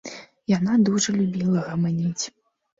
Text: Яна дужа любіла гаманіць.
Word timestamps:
Яна 0.57 0.73
дужа 0.87 1.15
любіла 1.19 1.59
гаманіць. 1.69 2.25